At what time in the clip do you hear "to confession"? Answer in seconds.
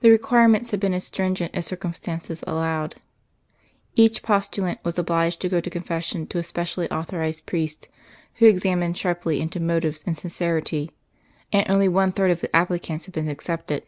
5.60-6.26